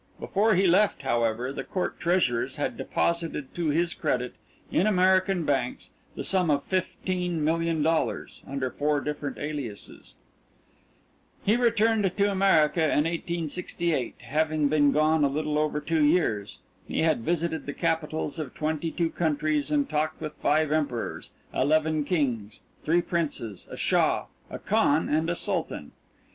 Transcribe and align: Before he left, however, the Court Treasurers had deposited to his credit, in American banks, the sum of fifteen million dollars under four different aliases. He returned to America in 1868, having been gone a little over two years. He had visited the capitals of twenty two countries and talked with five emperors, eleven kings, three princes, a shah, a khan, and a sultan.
Before 0.19 0.55
he 0.55 0.65
left, 0.65 1.03
however, 1.03 1.53
the 1.53 1.63
Court 1.63 1.99
Treasurers 1.99 2.55
had 2.55 2.75
deposited 2.75 3.53
to 3.53 3.67
his 3.67 3.93
credit, 3.93 4.33
in 4.71 4.87
American 4.87 5.45
banks, 5.45 5.91
the 6.15 6.23
sum 6.23 6.49
of 6.49 6.63
fifteen 6.63 7.43
million 7.43 7.83
dollars 7.83 8.41
under 8.47 8.71
four 8.71 8.99
different 9.01 9.37
aliases. 9.37 10.15
He 11.45 11.55
returned 11.55 12.01
to 12.17 12.31
America 12.31 12.81
in 12.83 13.03
1868, 13.03 14.15
having 14.21 14.69
been 14.69 14.91
gone 14.91 15.23
a 15.23 15.29
little 15.29 15.59
over 15.59 15.79
two 15.79 16.03
years. 16.03 16.57
He 16.87 17.03
had 17.03 17.19
visited 17.21 17.67
the 17.67 17.71
capitals 17.73 18.39
of 18.39 18.55
twenty 18.55 18.89
two 18.89 19.11
countries 19.11 19.69
and 19.69 19.87
talked 19.87 20.19
with 20.19 20.33
five 20.41 20.71
emperors, 20.71 21.29
eleven 21.53 22.05
kings, 22.05 22.61
three 22.83 23.03
princes, 23.03 23.67
a 23.69 23.77
shah, 23.77 24.25
a 24.49 24.57
khan, 24.57 25.09
and 25.09 25.29
a 25.29 25.35
sultan. 25.35 25.91